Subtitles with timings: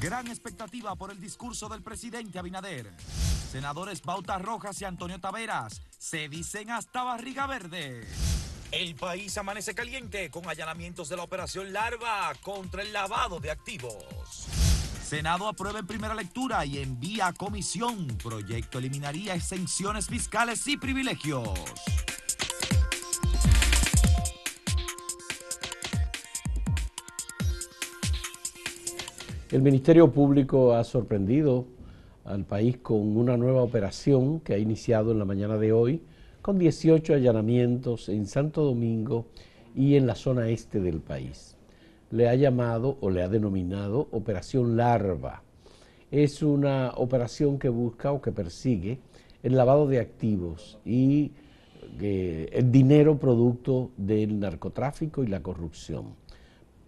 [0.00, 2.92] Gran expectativa por el discurso del presidente Abinader.
[3.50, 8.06] Senadores Bauta Rojas y Antonio Taveras se dicen hasta barriga verde.
[8.72, 14.04] El país amanece caliente con allanamientos de la operación Larva contra el lavado de activos.
[15.02, 18.06] Senado aprueba en primera lectura y envía a comisión.
[18.22, 21.48] Proyecto eliminaría exenciones fiscales y privilegios.
[29.52, 31.66] El Ministerio Público ha sorprendido
[32.24, 36.02] al país con una nueva operación que ha iniciado en la mañana de hoy,
[36.42, 39.26] con 18 allanamientos en Santo Domingo
[39.72, 41.56] y en la zona este del país.
[42.10, 45.44] Le ha llamado o le ha denominado Operación Larva.
[46.10, 48.98] Es una operación que busca o que persigue
[49.44, 51.30] el lavado de activos y
[52.00, 56.25] eh, el dinero producto del narcotráfico y la corrupción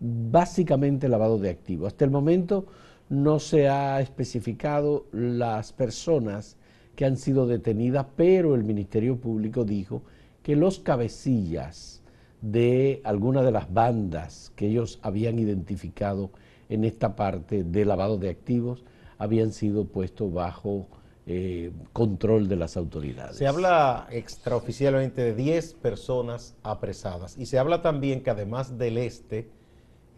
[0.00, 1.88] básicamente lavado de activos.
[1.88, 2.66] Hasta el momento
[3.08, 6.56] no se ha especificado las personas
[6.94, 10.02] que han sido detenidas, pero el Ministerio Público dijo
[10.42, 12.02] que los cabecillas
[12.40, 16.30] de alguna de las bandas que ellos habían identificado
[16.68, 18.84] en esta parte de lavado de activos
[19.18, 20.86] habían sido puestos bajo
[21.26, 23.36] eh, control de las autoridades.
[23.36, 29.50] Se habla extraoficialmente de 10 personas apresadas y se habla también que además del este,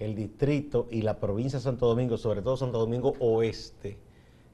[0.00, 3.98] el distrito y la provincia de Santo Domingo, sobre todo Santo Domingo Oeste,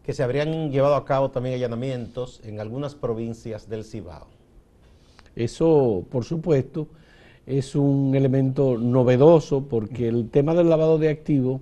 [0.02, 4.26] que se habrían llevado a cabo también allanamientos en algunas provincias del Cibao.
[5.34, 6.88] Eso, por supuesto,
[7.46, 11.60] es un elemento novedoso porque el tema del lavado de activos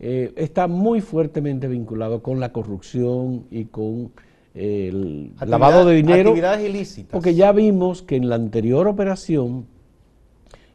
[0.00, 4.12] eh, está muy fuertemente vinculado con la corrupción y con
[4.54, 6.30] el lavado de dinero.
[6.30, 7.12] Actividades ilícitas.
[7.12, 9.66] Porque ya vimos que en la anterior operación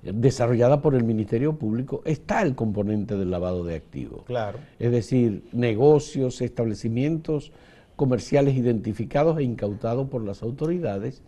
[0.02, 4.24] desarrollada por el Ministerio Público está el componente del lavado de activos.
[4.26, 4.60] Claro.
[4.80, 7.52] Es decir, negocios, establecimientos
[7.96, 11.22] comerciales identificados e incautados por las autoridades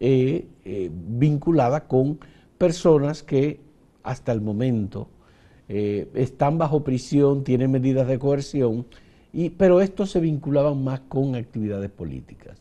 [0.00, 2.18] eh, eh, vinculada con
[2.58, 3.60] personas que
[4.02, 5.08] hasta el momento
[5.68, 8.86] eh, están bajo prisión, tienen medidas de coerción,
[9.32, 12.58] y, pero estos se vinculaban más con actividades políticas.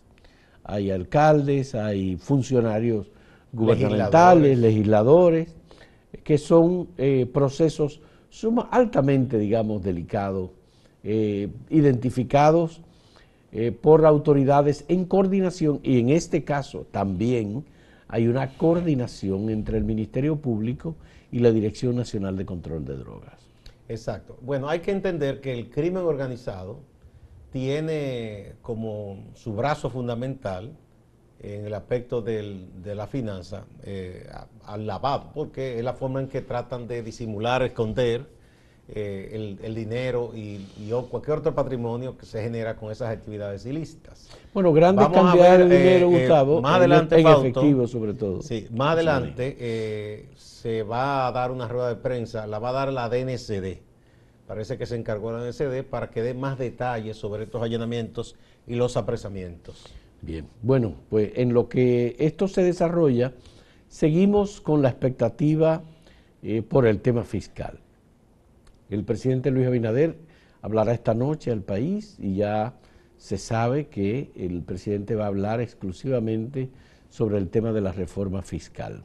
[0.63, 3.07] Hay alcaldes, hay funcionarios
[3.51, 5.55] gubernamentales, legisladores,
[6.23, 8.01] que son eh, procesos
[8.71, 10.51] altamente, digamos, delicados,
[11.03, 12.81] eh, identificados
[13.51, 17.65] eh, por autoridades en coordinación y en este caso también
[18.07, 20.95] hay una coordinación entre el Ministerio Público
[21.31, 23.39] y la Dirección Nacional de Control de Drogas.
[23.87, 24.37] Exacto.
[24.41, 26.79] Bueno, hay que entender que el crimen organizado
[27.51, 30.73] tiene como su brazo fundamental
[31.41, 34.29] en el aspecto de la finanza eh,
[34.65, 38.25] al lavado, porque es la forma en que tratan de disimular, esconder
[38.89, 40.65] eh, el, dinero y,
[41.09, 44.29] cualquier otro patrimonio que se genera con esas actividades ilícitas.
[44.53, 48.41] Bueno, grandes cantidades de dinero, eh, Gustavo, más adelante, en, efectivo sobre todo.
[48.41, 52.91] Sí, más adelante se va a dar una rueda de prensa, la va a dar
[52.91, 53.79] la DNCD.
[54.45, 58.35] Parece que se encargó la DNCD para que dé más detalles sobre estos allanamientos
[58.67, 59.85] y los apresamientos.
[60.21, 63.33] Bien, bueno, pues en lo que esto se desarrolla,
[63.87, 65.81] seguimos con la expectativa
[66.43, 67.79] eh, por el tema fiscal.
[68.89, 70.17] El presidente Luis Abinader
[70.61, 72.73] hablará esta noche al país y ya
[73.15, 76.69] se sabe que el presidente va a hablar exclusivamente
[77.09, 79.03] sobre el tema de la reforma fiscal.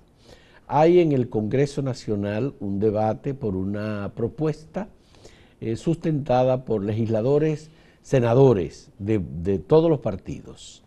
[0.67, 4.89] Hay en el Congreso Nacional un debate por una propuesta
[5.61, 7.71] eh, sustentada por legisladores,
[8.03, 10.84] senadores de todos los partidos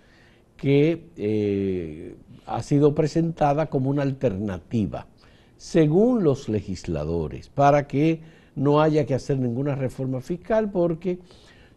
[0.58, 5.08] que eh, ha sido presentada como una alternativa,
[5.56, 8.22] según los legisladores, para que
[8.56, 11.20] no haya que hacer ninguna reforma fiscal, porque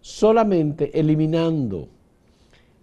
[0.00, 1.88] solamente eliminando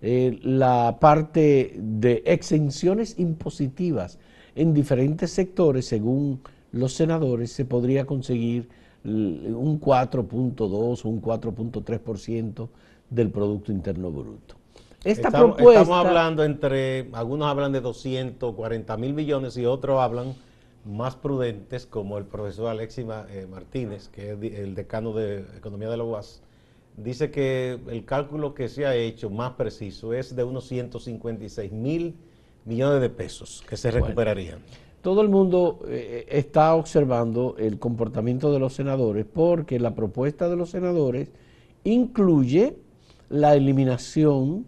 [0.02, 4.20] eh, la parte de exenciones impositivas
[4.56, 6.42] en diferentes sectores, según
[6.72, 8.70] los senadores, se podría conseguir
[9.04, 12.70] un 4.2 o un 4.3%
[13.10, 14.57] del Producto Interno Bruto.
[15.04, 15.82] Esta estamos, propuesta...
[15.82, 20.36] Estamos hablando entre, algunos hablan de 240 mil millones y otros hablan
[20.86, 25.98] más prudentes, como el profesor Alexis eh, Martínez, que es el decano de Economía de
[25.98, 26.42] la UAS,
[26.96, 32.16] dice que el cálculo que se ha hecho más preciso es de unos 156 mil
[32.66, 34.60] millones de pesos que se recuperarían.
[35.02, 40.56] todo el mundo eh, está observando el comportamiento de los senadores porque la propuesta de
[40.56, 41.30] los senadores
[41.84, 42.76] incluye
[43.30, 44.66] la eliminación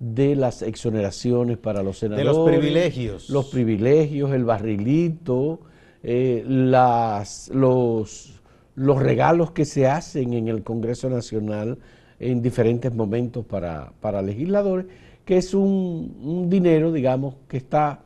[0.00, 2.26] de las exoneraciones para los senadores.
[2.26, 3.30] De los privilegios.
[3.30, 5.60] Los privilegios, el barrilito,
[6.02, 8.40] eh, las, los,
[8.74, 11.78] los regalos que se hacen en el Congreso Nacional
[12.18, 14.86] en diferentes momentos para, legisladores,
[15.26, 18.00] que es un, dinero, digamos, que está,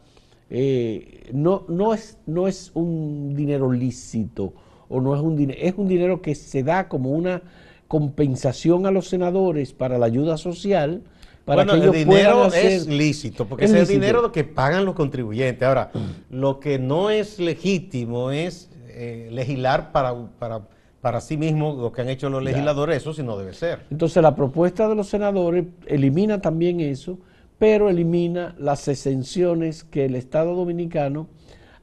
[0.50, 4.52] eh, no, no, es, no es un dinero lícito,
[4.88, 7.42] o no es un dinero, es un dinero que se da como una
[7.86, 11.02] compensación a los senadores para la ayuda social,
[11.44, 15.66] para bueno, que el dinero es lícito, porque es, el dinero que pagan los contribuyentes.
[15.66, 15.90] Ahora,
[16.30, 20.62] lo que no es legítimo es eh, legislar para, para,
[21.00, 23.80] para sí mismo lo que han hecho los legisladores, eso sí no debe ser.
[23.90, 27.18] Entonces, la propuesta de los senadores elimina también eso,
[27.58, 31.28] pero elimina las exenciones que el Estado Dominicano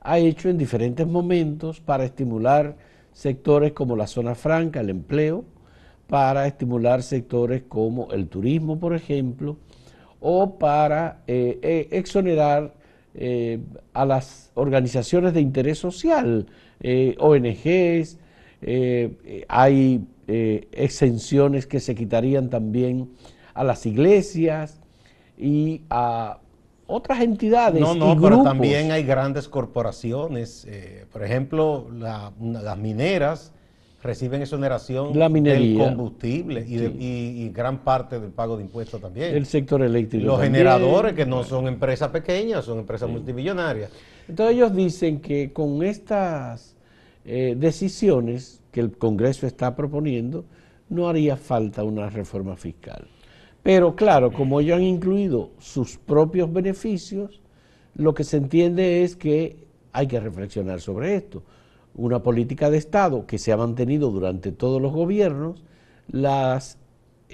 [0.02, 2.76] ha hecho en diferentes momentos para estimular
[3.14, 5.46] sectores como la zona franca, el empleo,
[6.12, 9.56] para estimular sectores como el turismo, por ejemplo,
[10.20, 12.74] o para eh, eh, exonerar
[13.16, 13.60] eh,
[13.94, 16.48] a las organizaciones de interés social,
[17.18, 18.18] ONGs,
[19.48, 23.12] hay exenciones que se quitarían también
[23.54, 24.82] a las iglesias
[25.38, 26.40] y a
[26.88, 27.80] otras entidades.
[27.80, 30.68] No, no, pero también hay grandes corporaciones,
[31.14, 33.54] por ejemplo, las mineras
[34.02, 39.36] reciben exoneración la del combustible y, gran parte del pago de impuestos también.
[39.36, 40.26] El sector eléctrico.
[40.26, 43.92] Los generadores, que no son empresas pequeñas, son empresas multimillonarias.
[44.28, 46.76] Entonces ellos dicen que con estas
[47.26, 50.46] eh, decisiones que el Congreso está proponiendo,
[50.90, 53.08] no haría falta una reforma fiscal.
[53.64, 57.42] Pero claro, como ellos han incluido sus propios beneficios,
[57.96, 59.58] lo que se entiende es que
[59.94, 61.44] hay que reflexionar sobre esto
[61.96, 65.64] una política de Estado que se ha mantenido durante todos los gobiernos,
[66.08, 66.78] las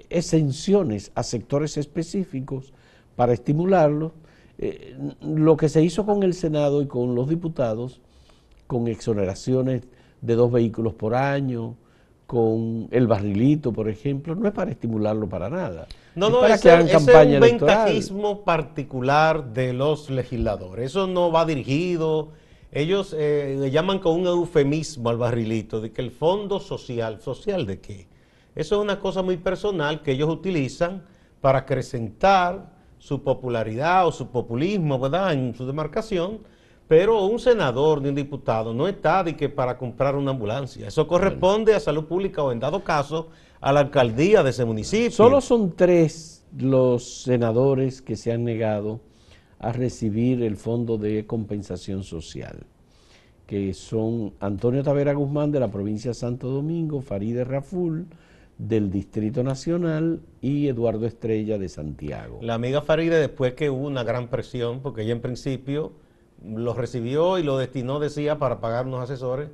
[0.10, 2.74] exenciones a sectores específicos
[3.16, 4.12] para estimularlos,
[4.58, 8.02] eh, lo que se hizo con el Senado y con los diputados,
[8.66, 9.84] con exoneraciones
[10.22, 11.76] de dos vehículos por año,
[12.26, 15.88] con el barrilito, por ejemplo, no es para estimularlo para nada.
[16.14, 20.88] No, no, es, para es un ventajismo particular de los legisladores.
[20.88, 22.32] Eso no va dirigido
[22.72, 27.66] ellos eh, le llaman con un eufemismo al barrilito de que el fondo social, ¿social
[27.66, 28.08] de qué?
[28.56, 31.04] Eso es una cosa muy personal que ellos utilizan
[31.42, 35.34] para acrecentar su popularidad o su populismo, ¿verdad?
[35.34, 36.40] En su demarcación,
[36.88, 40.88] pero un senador ni un diputado no está de que para comprar una ambulancia.
[40.88, 43.30] Eso corresponde a salud pública o en dado caso
[43.62, 45.12] a la alcaldía de ese municipio.
[45.12, 49.02] Solo son tres los senadores que se han negado
[49.60, 52.66] a recibir el Fondo de Compensación Social,
[53.46, 58.06] que son Antonio Tavera Guzmán de la provincia de Santo Domingo, Faride Raful
[58.58, 62.40] del Distrito Nacional y Eduardo Estrella de Santiago.
[62.42, 65.92] La amiga Faride, después que hubo una gran presión, porque ella en principio
[66.44, 69.50] lo recibió y lo destinó, decía, para pagar unos asesores,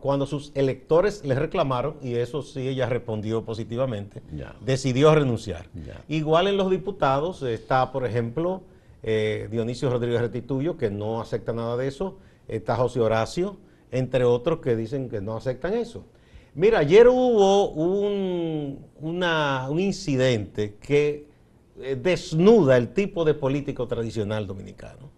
[0.00, 4.22] cuando sus electores le reclamaron, y eso sí ella respondió positivamente,
[4.64, 5.66] decidió renunciar.
[6.08, 8.62] Igual en los diputados está, por ejemplo,
[9.06, 12.16] eh, Dionisio Rodríguez Retituyo, que no acepta nada de eso,
[12.48, 13.58] está José Horacio,
[13.90, 16.06] entre otros que dicen que no aceptan eso.
[16.54, 18.78] Mira, ayer hubo un,
[19.78, 21.28] incidente que
[21.80, 25.10] eh, desnuda el tipo de político tradicional dominicano,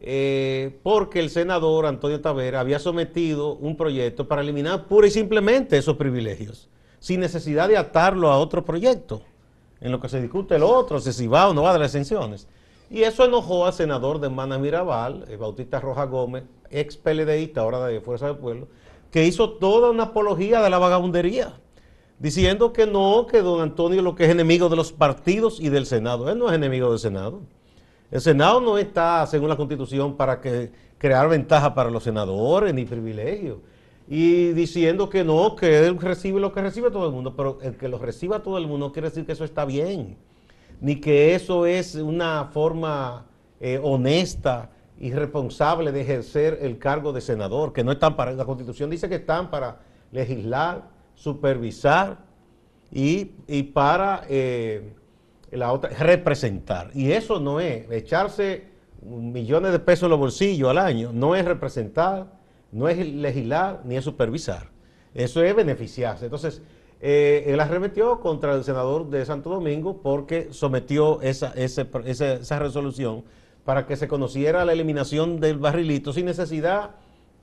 [0.00, 5.76] eh, porque el senador Antonio Tavera había sometido un proyecto para eliminar pura y simplemente
[5.76, 9.20] esos privilegios, sin necesidad de atarlo a otro proyecto,
[9.78, 12.48] en lo que se discute el otro, si va o no va de las exenciones.
[12.88, 17.84] Y eso enojó al senador de Mana Mirabal, el Bautista Roja Gómez, ex PLDista, ahora
[17.86, 18.68] de Fuerza del Pueblo,
[19.10, 21.54] que hizo toda una apología de la vagabundería,
[22.18, 25.86] diciendo que no, que don Antonio lo que es enemigo de los partidos y del
[25.86, 26.30] Senado.
[26.30, 27.40] Él no es enemigo del Senado.
[28.10, 33.58] El Senado no está, según la Constitución, para crear ventaja para los senadores ni privilegios.
[34.08, 37.76] Y diciendo que no, que él recibe lo que recibe todo el mundo, pero el
[37.76, 40.16] que lo reciba todo el mundo quiere decir que eso está bien
[40.80, 43.26] ni que eso es una forma
[43.60, 48.44] eh, honesta y responsable de ejercer el cargo de senador, que no están para, la
[48.44, 49.78] constitución dice que están para
[50.12, 52.18] legislar, supervisar
[52.90, 53.24] y,
[53.74, 54.92] para eh,
[55.50, 56.90] la otra, representar.
[56.94, 58.64] Y eso no es echarse
[59.02, 62.26] millones de pesos en los bolsillos al año, no es representar,
[62.72, 64.70] no es legislar, ni es supervisar.
[65.14, 66.26] Eso es beneficiarse.
[66.26, 66.62] Entonces,
[67.00, 73.24] eh, él arremetió contra el senador de Santo Domingo porque sometió esa, esa, resolución
[73.64, 76.92] para que se conociera la eliminación del barrilito sin necesidad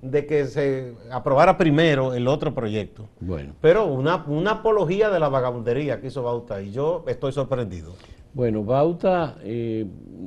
[0.02, 3.08] de que se aprobara primero el otro proyecto.
[3.20, 3.54] Bueno.
[3.62, 7.94] Pero una, apología de la vagabundería que hizo Bauta y yo estoy sorprendido.
[8.34, 9.86] Bueno, Bauta, eh,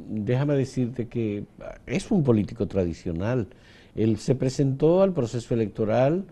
[0.08, 1.44] déjame decirte que
[1.84, 3.48] es un político tradicional.
[3.96, 6.24] Él se presentó al proceso electoral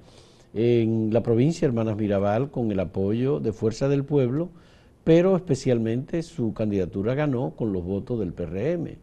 [0.54, 4.50] en la provincia Hermanas Mirabal con el apoyo de Fuerza del Pueblo,
[5.02, 8.96] pero especialmente su candidatura ganó con los votos del PRM.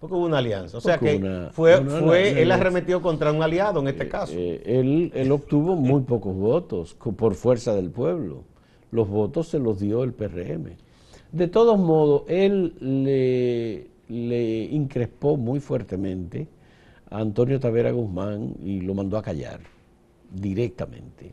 [0.00, 0.76] Porque hubo una alianza.
[0.76, 4.34] O sea que fue, fue él arremetió contra un aliado en este eh, caso.
[4.36, 8.42] Eh, él, él, obtuvo muy pocos votos por fuerza del pueblo.
[8.90, 10.76] Los votos se los dio el PRM.
[11.32, 16.48] De todos modos, él le, le increspó muy fuertemente
[17.08, 19.73] a Antonio Tavera Guzmán y lo mandó a callar
[20.34, 21.32] directamente.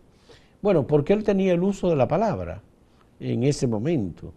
[0.62, 2.62] Bueno, porque él tenía el uso de la palabra
[3.20, 4.34] en ese momento.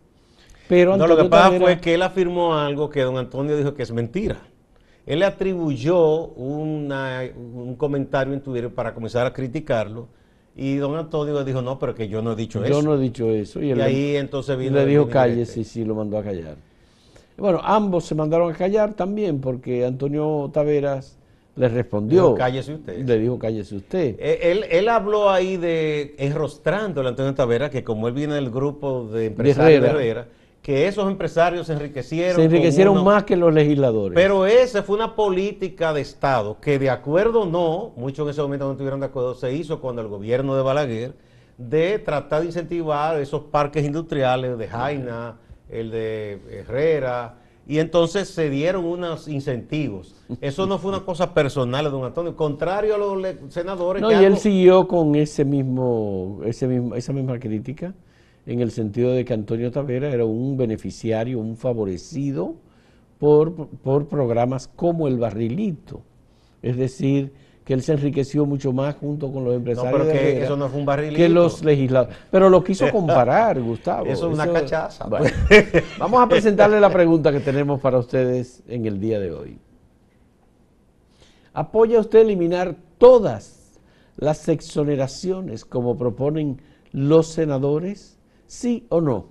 [0.68, 3.83] Pero no, lo que pasa fue que él afirmó algo que don Antonio dijo que
[3.83, 4.38] es mentira.
[5.06, 10.09] Él le atribuyó un comentario en Twitter para comenzar a criticarlo.
[10.56, 12.73] Y don Antonio dijo, no, pero que yo no he dicho eso.
[12.73, 13.61] Yo no he dicho eso.
[13.61, 14.76] Y, ahí entonces vino...
[14.76, 16.56] Le dijo calle, sí, sí, lo mandó a callar.
[17.37, 21.18] Bueno, ambos se mandaron a callar también porque Antonio Taveras
[21.56, 22.23] le respondió.
[22.23, 23.06] Dijo, cállese usted.
[23.06, 24.16] Le dijo, cállese usted.
[24.18, 28.50] Eh, él, él, habló ahí de, enrostrando a Antonio Taveras, que como él viene del
[28.50, 30.28] grupo de empresarios de Herrera,
[30.61, 32.37] que esos empresarios se enriquecieron.
[32.37, 34.16] Se enriquecieron más que los legisladores.
[34.16, 38.42] Pero esa fue una política de Estado que de acuerdo o no, muchos en ese
[38.42, 41.12] momento no estuvieron de acuerdo, se hizo cuando el gobierno de Balaguer
[41.58, 45.37] de tratar de incentivar esos parques industriales de Jaina,
[45.68, 50.14] el de Herrera, y entonces se dieron unos incentivos.
[50.40, 54.02] Eso no fue una cosa personal de don Antonio, contrario a los senadores.
[54.02, 57.94] No, y él siguió con ese mismo, ese mismo, esa misma crítica,
[58.47, 62.56] en el sentido de que Antonio Tavera era un beneficiario, un favorecido
[63.18, 66.02] por, por programas como el barrilito.
[66.61, 67.33] Es decir,
[67.64, 69.92] que él se enriqueció mucho más junto con los empresarios.
[69.92, 71.16] No, pero que eso no fue un barrilito.
[71.16, 72.16] Que los legisladores.
[72.30, 74.06] Pero lo quiso comparar, Gustavo.
[74.06, 75.09] Eso es una cachaza.
[75.99, 79.59] vamos a presentarle la pregunta que tenemos para ustedes en el día de hoy.
[81.54, 83.80] ¿Apoya usted eliminar todas
[84.16, 86.61] las exoneraciones como proponen
[86.92, 88.18] los senadores?
[88.47, 89.26] ¿Sí o no?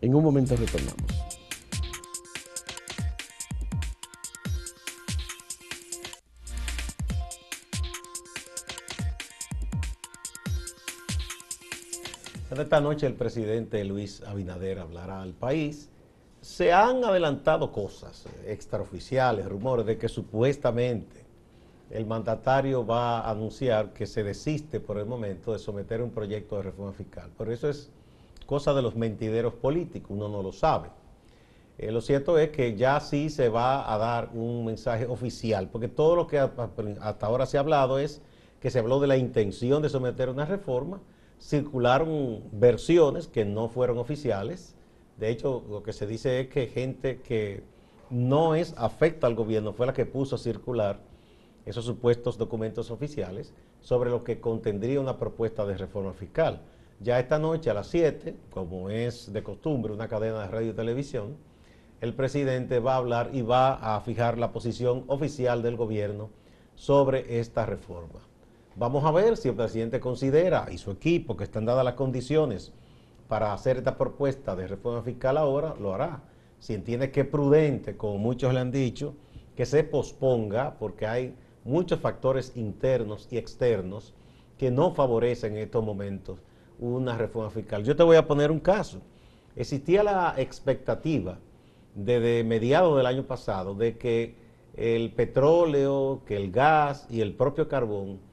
[0.00, 1.27] En un momento retornamos.
[12.60, 15.90] Esta noche el presidente Luis Abinader hablará al país.
[16.40, 21.24] Se han adelantado cosas extraoficiales, rumores de que supuestamente
[21.90, 26.56] el mandatario va a anunciar que se desiste por el momento de someter un proyecto
[26.56, 27.30] de reforma fiscal.
[27.38, 27.90] Pero eso es
[28.44, 30.88] cosa de los mentideros políticos, uno no lo sabe.
[31.78, 35.86] Eh, lo cierto es que ya sí se va a dar un mensaje oficial, porque
[35.86, 38.20] todo lo que hasta ahora se ha hablado es
[38.60, 41.00] que se habló de la intención de someter una reforma,
[41.40, 44.74] circularon versiones que no fueron oficiales.
[45.16, 47.62] De hecho, lo que se dice es que gente que
[48.10, 51.00] no es afecta al gobierno fue la que puso a circular
[51.66, 56.62] esos supuestos documentos oficiales sobre lo que contendría una propuesta de reforma fiscal.
[57.00, 60.74] Ya esta noche a las 7, como es de costumbre una cadena de radio y
[60.74, 61.36] televisión,
[62.00, 66.30] el presidente va a hablar y va a fijar la posición oficial del gobierno
[66.74, 68.20] sobre esta reforma.
[68.78, 72.72] Vamos a ver si el presidente considera y su equipo que están dadas las condiciones
[73.26, 76.22] para hacer esta propuesta de reforma fiscal ahora, lo hará.
[76.60, 79.14] Si entiende que es prudente, como muchos le han dicho,
[79.56, 84.14] que se posponga porque hay muchos factores internos y externos
[84.56, 86.38] que no favorecen en estos momentos
[86.78, 87.82] una reforma fiscal.
[87.82, 89.00] Yo te voy a poner un caso.
[89.56, 91.40] Existía la expectativa
[91.96, 94.36] desde mediados del año pasado de que
[94.76, 98.27] el petróleo, que el gas y el propio carbón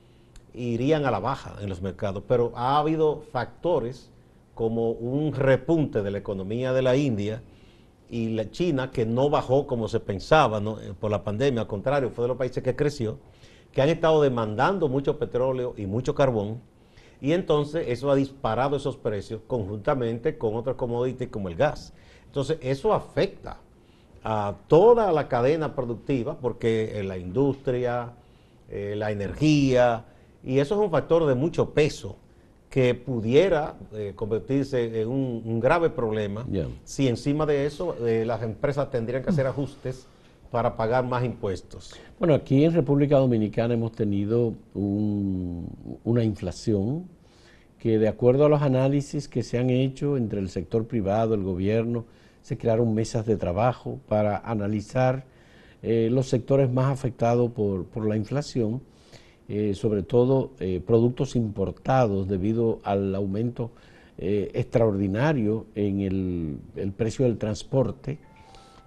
[0.57, 4.11] irían a la baja en los mercados, pero ha habido factores
[4.53, 7.43] como un repunte de la economía de la India
[8.09, 12.09] y la China que no bajó como se pensaba eh, por la pandemia, al contrario,
[12.09, 13.17] fue de los países que creció,
[13.71, 16.61] que han estado demandando mucho petróleo y mucho carbón,
[17.21, 21.93] y entonces eso ha disparado esos precios conjuntamente con otros commodities como el gas.
[22.25, 23.57] Entonces eso afecta
[24.23, 28.13] a toda la cadena productiva porque la industria,
[28.69, 30.05] eh, la energía,
[30.45, 32.17] y eso es un factor de mucho peso
[32.69, 36.45] que pudiera eh, convertirse en un, grave problema.
[36.83, 40.07] Si encima de eso eh, las empresas tendrían que hacer ajustes
[40.51, 41.95] para pagar más impuestos.
[42.19, 47.07] Bueno, aquí en República Dominicana hemos tenido una inflación
[47.79, 51.43] que de acuerdo a los análisis que se han hecho entre el sector privado, el
[51.43, 52.05] gobierno,
[52.41, 55.25] se crearon mesas de trabajo para analizar
[55.81, 58.81] eh, los sectores más afectados por, por la inflación
[59.47, 63.69] eh, sobre todo eh, productos importados debido al aumento
[64.17, 68.17] eh, extraordinario en el, precio del transporte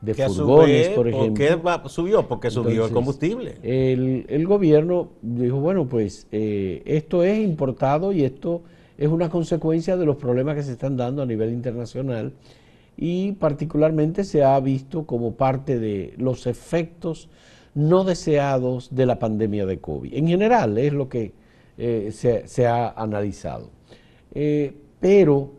[0.00, 1.29] de furgones, por ejemplo.
[1.29, 2.27] ¿Por qué subió?
[2.27, 3.57] Porque subió el combustible.
[3.62, 8.62] El, gobierno dijo, bueno, pues esto es importado y esto
[8.97, 12.33] es una consecuencia de los problemas que se están dando a nivel internacional
[12.97, 17.29] y particularmente se ha visto como parte de los efectos
[17.79, 20.13] no deseados de la pandemia de COVID.
[20.13, 21.33] En general es lo que
[21.77, 23.71] eh, se, ha analizado.
[24.35, 25.53] Eh, pero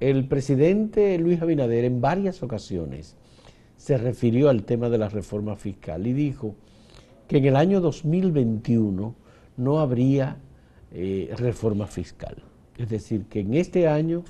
[0.00, 3.16] el presidente Luis Abinader en varias ocasiones
[3.76, 6.54] se refirió al tema de la reforma fiscal y dijo
[7.28, 9.14] que en el año 2021
[9.58, 10.38] no habría
[10.90, 12.36] eh, reforma fiscal.
[12.78, 14.24] Es decir, que en este año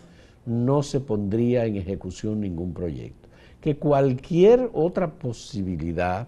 [0.45, 3.29] no se pondría en ejecución ningún proyecto.
[3.61, 6.27] Que cualquier otra posibilidad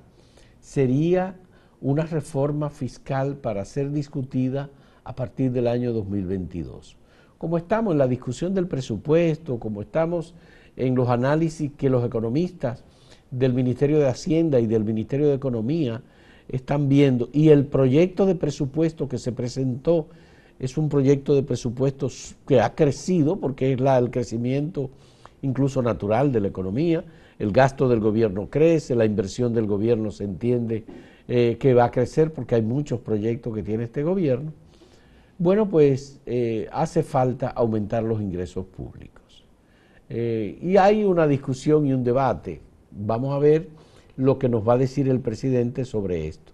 [0.65, 1.37] sería
[1.83, 4.71] una reforma fiscal para ser discutida
[5.05, 6.97] a partir del año 2022.
[7.37, 10.35] Como estamos en la discusión del presupuesto, como estamos
[10.77, 12.83] en los análisis que los economistas
[13.31, 16.01] del Ministerio de Hacienda y del Ministerio de Economía
[16.49, 17.29] están viendo.
[17.35, 20.09] Y el proyecto de presupuesto que se presentó
[20.59, 22.09] es un proyecto de presupuesto
[22.49, 24.89] que ha crecido porque es la, el crecimiento
[25.43, 27.05] incluso natural de la economía.
[27.39, 30.85] El gasto del gobierno crece, la inversión del gobierno se entiende
[31.27, 34.53] eh, que va a crecer porque hay muchos proyectos que tiene este gobierno.
[35.39, 39.45] Bueno, pues eh, hace falta aumentar los ingresos públicos.
[40.09, 42.61] Eh, y hay una discusión y un debate
[42.97, 43.69] Vamos a ver
[44.17, 46.53] lo que nos va a decir el presidente sobre esto.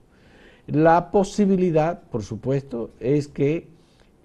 [0.66, 3.68] La posibilidad, por supuesto, es que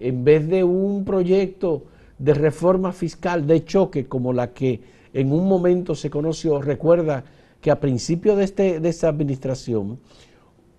[0.00, 1.84] en vez de un proyecto
[2.18, 4.80] de reforma fiscal de choque como la que
[5.16, 7.24] en un momento se conoció, recuerda
[7.62, 9.98] que a principio de, este, de esta administración,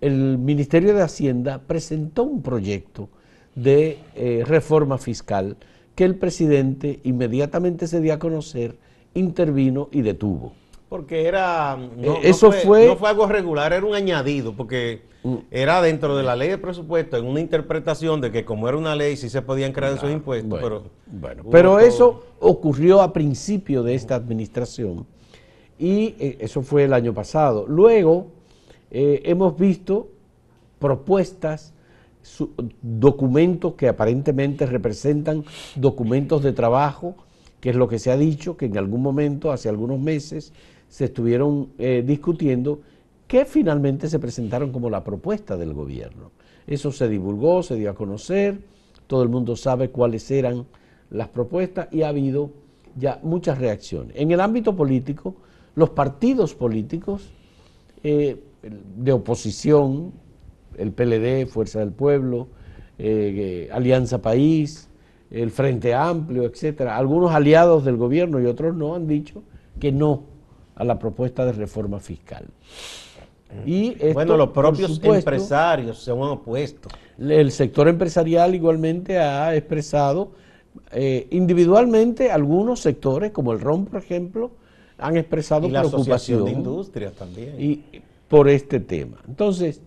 [0.00, 3.08] el Ministerio de Hacienda presentó un proyecto
[3.56, 5.56] de eh, reforma fiscal
[5.96, 8.76] que el presidente inmediatamente se dio a conocer,
[9.14, 10.52] intervino y detuvo.
[10.88, 11.76] Porque era.
[11.76, 15.36] No, eh, Eso fue, No fue algo regular, era un añadido, porque mm.
[15.50, 18.96] era dentro de la ley de presupuesto, en una interpretación de que como era una
[18.96, 20.60] ley, sí se podían crear esos impuestos.
[20.60, 25.06] Bueno, pero bueno, pero eso ocurrió a principio de esta administración
[25.78, 27.66] y eh, eso fue el año pasado.
[27.66, 28.28] Luego
[28.90, 30.08] eh, hemos visto
[30.78, 31.72] propuestas,
[32.82, 35.44] documentos que aparentemente representan
[35.76, 37.14] documentos de trabajo,
[37.60, 40.52] que es lo que se ha dicho, que en algún momento, hace algunos meses,
[40.88, 42.80] se estuvieron eh, discutiendo
[43.26, 46.30] que finalmente se presentaron como la propuesta del gobierno.
[46.66, 48.60] Eso se divulgó, se dio a conocer,
[49.06, 50.66] todo el mundo sabe cuáles eran
[51.10, 52.50] las propuestas y ha habido
[52.96, 54.16] ya muchas reacciones.
[54.16, 55.36] En el ámbito político,
[55.74, 57.30] los partidos políticos
[58.02, 60.12] eh, de oposición,
[60.76, 62.48] el PLD, Fuerza del Pueblo,
[62.98, 64.88] eh, Alianza País,
[65.30, 69.42] el Frente Amplio, etcétera, algunos aliados del gobierno y otros no han dicho
[69.78, 70.37] que no
[70.78, 72.46] a la propuesta de reforma fiscal.
[73.64, 76.88] Y bueno, los propios empresarios se han opuesto.
[77.18, 80.32] El sector empresarial igualmente ha expresado,
[80.92, 84.50] eh, individualmente algunos sectores, como el ROM, por ejemplo,
[84.98, 86.44] han expresado y la preocupación.
[86.44, 87.54] de Industria también.
[87.58, 87.82] Y,
[88.28, 89.16] por este tema.
[89.26, 89.80] Entonces,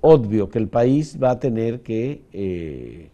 [0.00, 3.10] obvio que el país va a tener que eh,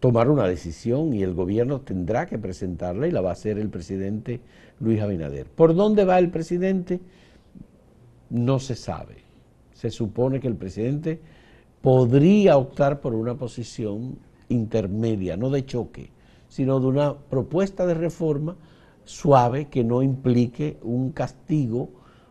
[0.00, 3.70] tomar una decisión y el gobierno tendrá que presentarla y la va a hacer el
[3.70, 4.40] presidente
[4.80, 5.46] Luis Abinader.
[5.46, 7.00] ¿Por dónde va el presidente?
[8.28, 9.16] No se sabe.
[9.72, 11.20] Se supone que el presidente
[11.80, 16.10] podría optar por una posición intermedia, no de choque,
[16.48, 18.56] sino de una propuesta de reforma
[19.04, 21.90] suave que no implique un castigo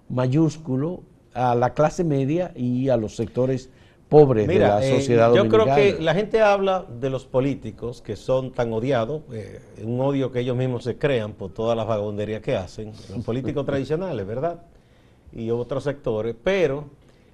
[0.10, 3.70] mayúsculo a la clase media y a los sectores
[4.12, 8.18] pobres de la eh, sociedad Yo creo que la gente habla de los políticos que
[8.18, 12.42] son tan odiados, eh, un odio que ellos mismos se crean por todas las vagabunderías
[12.42, 14.64] que hacen, los políticos tradicionales, ¿verdad?
[15.32, 16.90] Y otros sectores, pero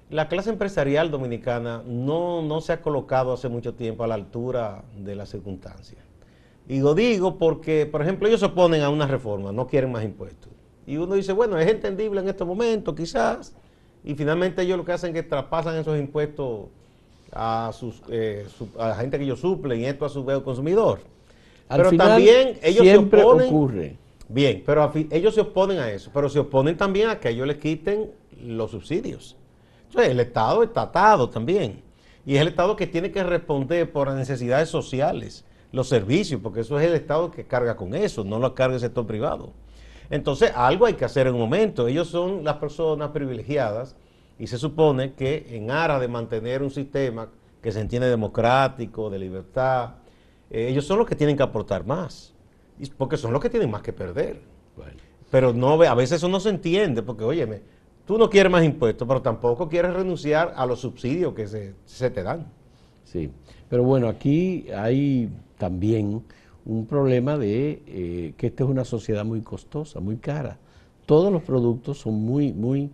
[0.08, 4.84] la clase empresarial dominicana no, no se ha colocado hace mucho tiempo a la altura
[4.96, 6.00] de las circunstancias.
[6.68, 10.04] Y lo digo porque, por ejemplo, ellos se oponen a una reforma, no quieren más
[10.04, 10.52] impuestos.
[10.86, 13.52] Y uno dice, bueno, es entendible en estos momentos, quizás,
[14.04, 16.66] y finalmente ellos lo que hacen es que traspasan esos impuestos
[17.32, 18.46] a, sus, eh,
[18.78, 21.00] a la gente que ellos suplen y esto a su vez consumidor.
[21.68, 23.96] pero también ellos se oponen, ocurre.
[24.28, 27.56] Bien, pero ellos se oponen a eso, pero se oponen también a que ellos les
[27.56, 28.10] quiten
[28.42, 29.36] los subsidios.
[29.86, 31.82] Entonces, el Estado está atado también.
[32.26, 36.60] Y es el Estado que tiene que responder por las necesidades sociales, los servicios, porque
[36.60, 39.52] eso es el Estado que carga con eso, no lo carga el sector privado.
[40.10, 41.86] Entonces, algo hay que hacer en un momento.
[41.88, 43.96] Ellos son las personas privilegiadas
[44.38, 47.28] y se supone que en aras de mantener un sistema
[47.62, 49.94] que se entiende democrático, de libertad,
[50.50, 52.32] eh, ellos son los que tienen que aportar más,
[52.96, 54.40] porque son los que tienen más que perder.
[55.30, 57.60] Pero no, a veces eso no se entiende, porque óyeme,
[58.06, 62.22] tú no quieres más impuestos, pero tampoco quieres renunciar a los subsidios que se, te
[62.22, 62.46] dan.
[63.04, 63.30] Sí,
[63.68, 66.24] pero bueno, aquí hay también
[66.64, 70.58] un problema de eh, que esta es una sociedad muy costosa, muy cara.
[71.06, 72.90] Todos los productos son muy, muy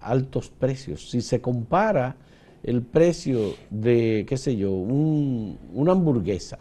[0.00, 1.10] altos precios.
[1.10, 2.16] Si se compara
[2.62, 6.58] el precio de, qué sé yo, una hamburguesa,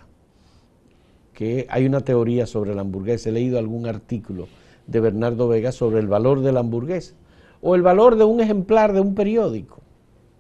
[1.33, 4.47] que hay una teoría sobre la hamburguesa, he leído algún artículo
[4.87, 7.13] de Bernardo Vega sobre el valor de la hamburguesa
[7.61, 9.81] o el valor de un ejemplar de un periódico,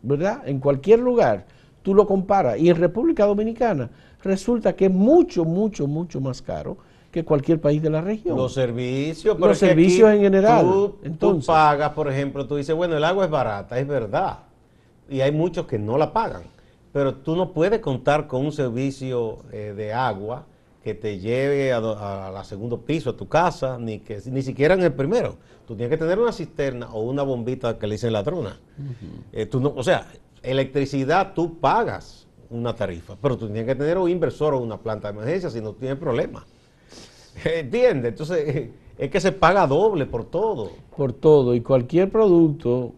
[0.01, 0.47] ¿verdad?
[0.47, 1.45] En cualquier lugar
[1.81, 3.89] tú lo comparas y en República Dominicana
[4.25, 6.77] resulta que es mucho, mucho, mucho más caro
[7.11, 8.35] que cualquier país de la región.
[8.35, 10.65] Los servicios, los servicios en general.
[10.65, 14.39] Tú, Entonces, tú pagas, por ejemplo, tú dices, bueno, el agua es barata, es verdad.
[15.09, 16.43] Y hay muchos que no la pagan.
[16.91, 20.45] Pero tú no puedes contar con un servicio eh, de agua
[20.83, 24.83] que te lleve a, la segundo piso a tu casa, ni que ni siquiera en
[24.83, 25.37] el primero.
[25.67, 28.59] Tú tienes que tener una cisterna o una bombita que le dicen ladrona.
[29.31, 30.07] Eh, tú no, o sea,
[30.43, 35.11] electricidad tú pagas una tarifa, pero tú tienes que tener un inversor o una planta
[35.11, 36.45] de emergencia si no tienes problema.
[37.43, 38.11] ¿Entiendes?
[38.11, 40.71] Entonces, es que se paga doble por todo.
[40.95, 41.55] Por todo.
[41.55, 42.93] Y cualquier producto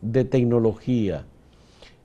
[0.00, 1.24] de tecnología,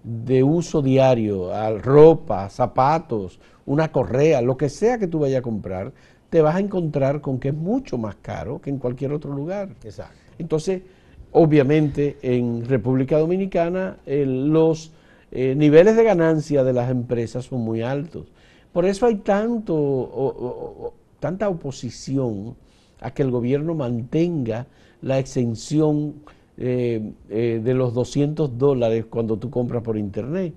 [0.04, 5.92] de uso diario, ropa, zapatos, una correa, lo que sea que tú vayas a comprar,
[6.30, 9.70] te vas a encontrar con que es mucho más caro que en cualquier otro lugar.
[9.84, 10.16] Exacto.
[10.38, 10.84] Entonces,
[11.32, 14.92] obviamente, en República Dominicana los
[15.32, 18.28] eh, niveles de ganancia de las empresas son muy altos.
[18.72, 22.56] Por eso hay tanto, tanta oposición
[23.00, 24.68] a que el gobierno mantenga
[25.02, 26.16] la exención
[26.58, 30.54] eh, eh, de los 200 dólares cuando tú compras por internet.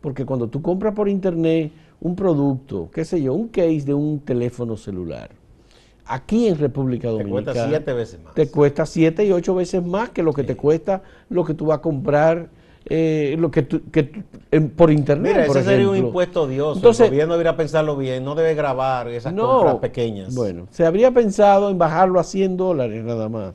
[0.00, 4.20] Porque cuando tú compras por internet un producto, qué sé yo, un case de un
[4.20, 5.30] teléfono celular,
[6.06, 7.44] aquí en República Dominicana.
[7.44, 8.34] Te cuesta siete veces más.
[8.34, 11.66] Te cuesta siete y ocho veces más que lo que te cuesta lo que tú
[11.66, 12.48] vas a comprar.
[12.92, 15.32] Eh, lo que, por internet.
[15.32, 16.74] Mira, ese sería un impuesto odioso.
[16.74, 20.34] Entonces, el gobierno debería pensarlo bien, no debe grabar esas compras pequeñas.
[20.34, 23.54] Bueno, se habría pensado en bajarlo a 100 dólares nada más.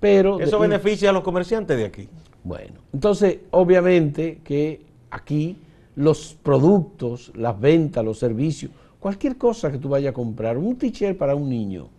[0.00, 2.08] Pero Eso beneficia a los comerciantes de aquí.
[2.42, 5.56] Bueno, entonces, obviamente que aquí
[5.94, 11.16] los productos, las ventas, los servicios, cualquier cosa que tú vayas a comprar, un t-shirt
[11.16, 11.90] para un niño,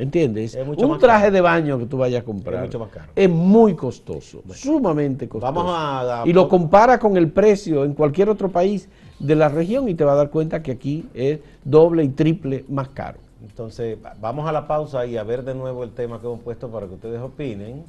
[0.00, 0.56] ¿entiendes?
[0.56, 2.56] un traje de baño que tú vayas a comprar.
[2.56, 3.12] Es mucho más caro.
[3.14, 5.52] Es muy costoso, sumamente costoso.
[5.52, 9.88] Vamos a, y lo compara con el precio en cualquier otro país de la región
[9.88, 13.18] y te va a dar cuenta que aquí es doble y triple más caro.
[13.42, 16.68] Entonces, vamos a la pausa y a ver de nuevo el tema que hemos puesto
[16.68, 17.84] para que ustedes opinen.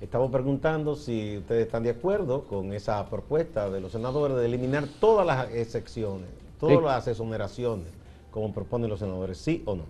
[0.00, 4.84] Estamos preguntando si ustedes están de acuerdo con esa propuesta de los senadores de eliminar
[5.00, 6.28] todas las excepciones,
[6.60, 7.86] todas las exoneraciones,
[8.30, 9.84] como proponen los senadores, sí o no.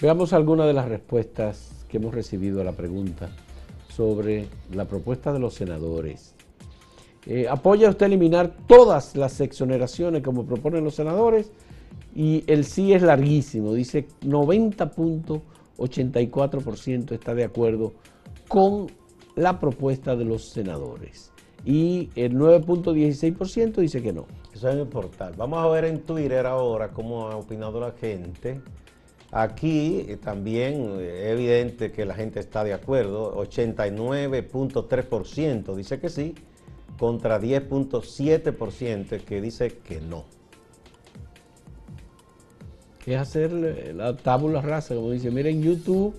[0.00, 3.28] Veamos algunas de las respuestas que hemos recibido a la pregunta
[3.90, 6.34] sobre la propuesta de los senadores.
[7.26, 11.52] Eh, ¿Apoya usted eliminar todas las exoneraciones como proponen los senadores?
[12.14, 17.92] Y el sí es larguísimo, dice 90.84% está de acuerdo
[18.48, 18.86] con
[19.36, 21.30] la propuesta de los senadores.
[21.66, 24.24] Y el 9.16% dice que no.
[24.54, 25.36] Eso es importante.
[25.36, 28.62] Vamos a ver en Twitter ahora cómo ha opinado la gente.
[29.32, 36.08] Aquí eh, también eh, es evidente que la gente está de acuerdo, 89.3% dice que
[36.08, 36.34] sí,
[36.98, 40.24] contra 10.7% que dice que no.
[43.04, 44.96] ¿Qué es hacer la tabula rasa?
[44.96, 46.12] Como dice, miren, YouTube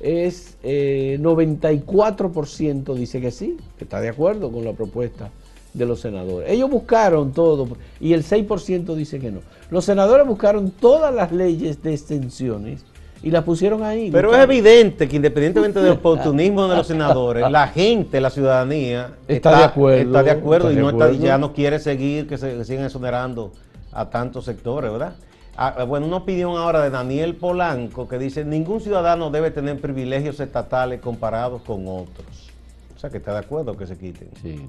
[0.00, 5.30] es 94% eh, dice que sí, que está de acuerdo con la propuesta
[5.74, 6.50] de los senadores.
[6.50, 7.68] Ellos buscaron todo
[8.00, 9.40] y el 6% dice que no.
[9.70, 12.84] Los senadores buscaron todas las leyes de extensiones
[13.22, 14.10] y las pusieron ahí.
[14.10, 19.58] Pero es evidente que independientemente del oportunismo de los senadores, la gente, la ciudadanía está,
[19.58, 23.52] de acuerdo, está de acuerdo y no ya no quiere seguir que se sigan exonerando
[23.92, 25.14] a tantos sectores, ¿verdad?
[25.60, 30.38] Ah, bueno, una opinión ahora de Daniel Polanco que dice, ningún ciudadano debe tener privilegios
[30.38, 32.52] estatales comparados con otros.
[32.94, 34.30] O sea, que está de acuerdo que se quiten.
[34.40, 34.68] Sí.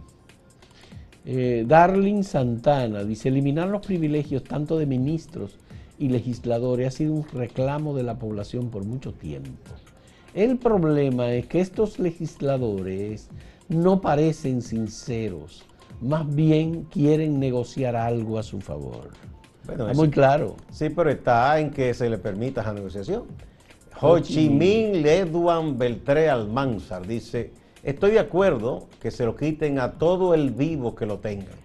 [1.32, 5.60] Eh, Darling Santana dice, eliminar los privilegios tanto de ministros
[6.00, 9.52] y legisladores ha sido un reclamo de la población por mucho tiempo.
[10.34, 13.30] El problema es que estos legisladores
[13.68, 15.66] no parecen sinceros,
[16.02, 19.12] más bien quieren negociar algo a su favor.
[19.68, 20.56] Bueno, muy claro.
[20.72, 23.26] Sí, pero está en que se le permita esa negociación.
[24.02, 27.52] Ho Chi Minh Leduan Beltré Almanzar dice,
[27.84, 31.58] estoy de acuerdo que se lo quiten a todo el vivo que lo tengan,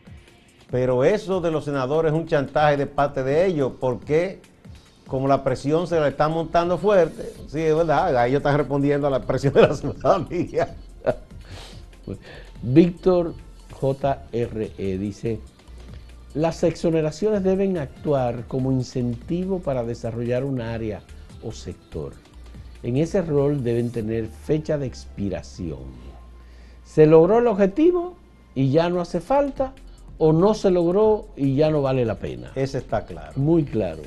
[0.70, 4.40] pero eso de los senadores es un chantaje de parte de ellos, porque
[5.06, 9.10] como la presión se la está montando fuerte, sí, es verdad, ellos están respondiendo a
[9.10, 10.74] la presión de la ciudadanía.
[12.62, 13.34] Víctor
[13.80, 15.40] JRE dice,
[16.34, 21.02] las exoneraciones deben actuar como incentivo para desarrollar un área
[21.42, 22.12] o sector.
[22.84, 25.80] En ese rol deben tener fecha de expiración.
[26.84, 28.14] ¿Se logró el objetivo
[28.54, 29.72] y ya no hace falta?
[30.18, 32.52] ¿O no se logró y ya no vale la pena?
[32.54, 33.32] Ese está claro.
[33.34, 34.02] Muy claro.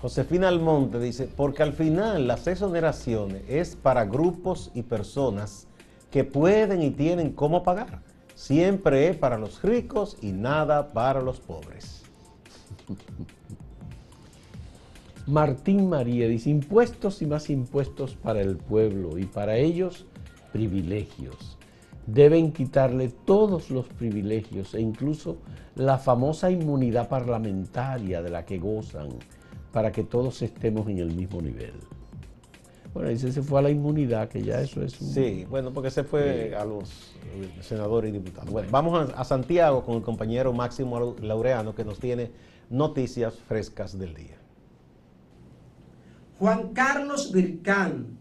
[0.00, 5.66] Josefina Almonte dice, porque al final las exoneraciones es para grupos y personas
[6.10, 8.00] que pueden y tienen cómo pagar
[8.38, 12.02] siempre es para los ricos y nada para los pobres.
[15.28, 20.06] Martín María dice, impuestos y más impuestos para el pueblo y para ellos
[20.52, 21.58] privilegios.
[22.06, 25.36] Deben quitarle todos los privilegios e incluso
[25.74, 29.10] la famosa inmunidad parlamentaria de la que gozan
[29.70, 31.74] para que todos estemos en el mismo nivel.
[32.94, 36.04] Bueno, dice se fue a la inmunidad, que ya eso es Sí, bueno, porque se
[36.04, 38.50] fue a los eh, senadores y diputados.
[38.50, 42.30] Bueno, vamos a, Santiago con el compañero Máximo Laureano que nos tiene
[42.70, 44.37] noticias frescas del día.
[46.38, 48.16] Juan Carlos Vircán,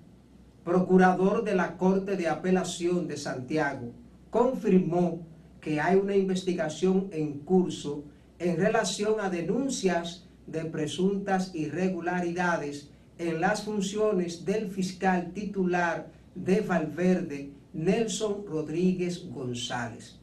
[0.64, 3.92] procurador de la Corte de Apelación de Santiago,
[4.32, 5.20] confirmó
[5.62, 8.06] que hay una investigación en curso
[8.40, 17.52] en relación a denuncias de presuntas irregularidades en las funciones del fiscal titular de Valverde,
[17.72, 20.18] Nelson Rodríguez González.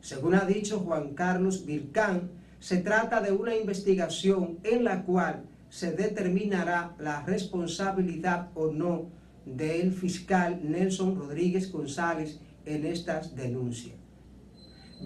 [0.00, 5.92] Según ha dicho Juan Carlos Vircán, se trata de una investigación en la cual se
[5.92, 9.06] determinará la responsabilidad o no
[9.46, 13.96] del fiscal Nelson Rodríguez González en estas denuncias.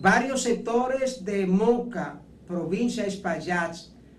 [0.00, 3.76] Varios sectores de Moca, provincia de Espaillat,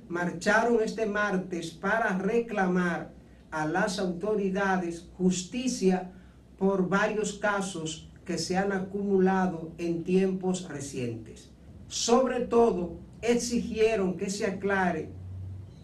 [0.08, 3.12] marcharon este martes para reclamar
[3.51, 6.12] a las autoridades justicia
[6.58, 11.51] por varios casos que se han acumulado en tiempos recientes.
[11.88, 15.10] Sobre todo, exigieron que se aclare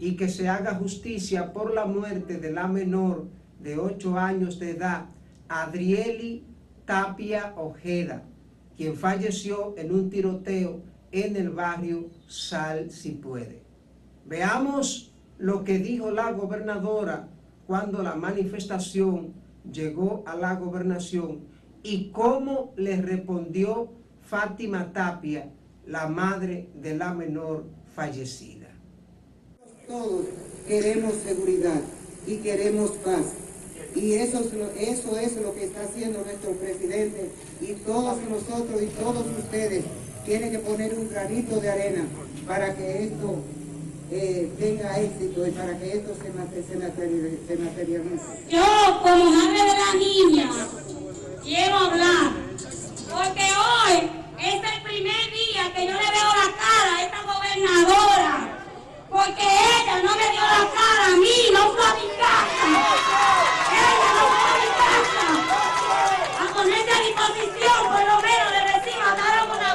[0.02, 3.28] y que se haga justicia por la muerte de la menor
[3.60, 5.06] de 8 años de edad,
[5.48, 6.44] Adrieli
[6.86, 8.24] Tapia Ojeda,
[8.76, 13.62] quien falleció en un tiroteo en el barrio Sal si puede.
[14.26, 17.28] Veamos lo que dijo la gobernadora
[17.68, 19.36] cuando la manifestación
[19.72, 21.42] llegó a la gobernación
[21.84, 23.92] y cómo le respondió
[24.24, 25.52] Fátima Tapia,
[25.86, 28.61] la madre de la menor fallecida.
[29.92, 30.22] Todos
[30.70, 31.82] queremos seguridad
[32.26, 33.34] y queremos paz.
[33.94, 38.82] Y eso es, lo, eso es lo que está haciendo nuestro presidente y todos nosotros
[38.82, 39.84] y todos ustedes
[40.26, 42.06] tienen que poner un granito de arena
[42.48, 43.44] para que esto
[44.12, 48.26] eh, tenga éxito y para que esto se, materialice.
[48.50, 48.64] Yo,
[49.04, 50.50] como madre de la niña,
[51.44, 52.32] quiero hablar,
[53.10, 58.61] porque hoy es el primer día que yo le veo la cara a esta gobernadora,
[59.12, 62.68] porque ella no me dio la cara a mí, no fue a mi casa.
[63.84, 65.26] Ella no fue a mi casa.
[66.40, 69.72] A ponerse a disposición, por lo menos, de decir, mataron una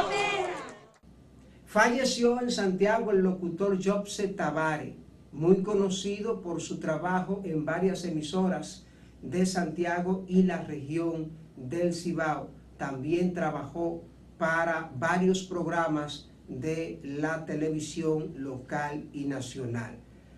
[1.67, 4.97] Falleció en Santiago el locutor Jobse Tabare,
[5.33, 8.87] muy conocido por su trabajo en varias emisoras
[9.21, 12.49] de Santiago y la región del Cibao.
[12.79, 14.03] También trabajó
[14.39, 19.97] para varios programas de la televisión local y nacional.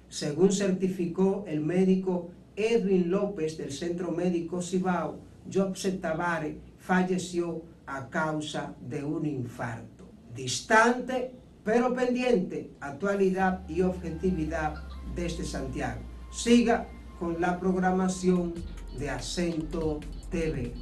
[0.08, 5.20] Según certificó el médico Edwin López del Centro Médico Cibao,
[5.52, 9.98] Jobse Tabare falleció a causa de un infarto
[10.34, 11.32] distante
[11.64, 14.82] pero pendiente, actualidad y objetividad
[15.14, 16.00] desde Santiago.
[16.30, 16.86] Siga
[17.18, 18.54] con la programación
[18.98, 20.72] de Acento TV.